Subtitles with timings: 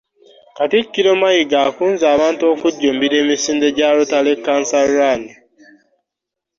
[0.57, 5.21] Katikkiro Mayiga akunze abantu okujjumbira emisinde gya Rotary Cancer Run